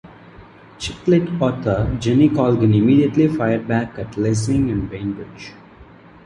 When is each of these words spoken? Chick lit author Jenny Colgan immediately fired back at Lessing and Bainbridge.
Chick 0.79 1.07
lit 1.07 1.29
author 1.39 1.95
Jenny 1.99 2.27
Colgan 2.29 2.73
immediately 2.73 3.27
fired 3.27 3.67
back 3.67 3.99
at 3.99 4.15
Lessing 4.17 4.71
and 4.71 4.89
Bainbridge. 4.89 5.51